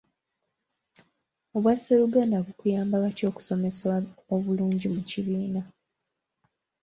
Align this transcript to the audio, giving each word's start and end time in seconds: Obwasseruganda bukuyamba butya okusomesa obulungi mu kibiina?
Obwasseruganda 1.55 2.37
bukuyamba 2.45 2.95
butya 3.03 3.25
okusomesa 3.31 3.85
obulungi 4.35 4.87
mu 4.93 5.01
kibiina? 5.09 5.61